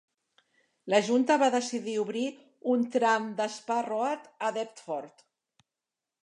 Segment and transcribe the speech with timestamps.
[0.93, 2.23] La junta va decidir obrir
[2.77, 5.25] un tram d'Spa Road a Deptford.